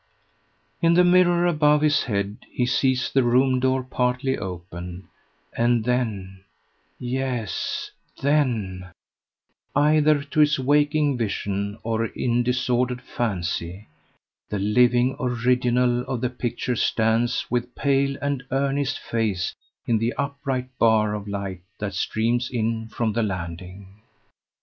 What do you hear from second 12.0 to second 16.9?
in disordered fancy, the living original of the picture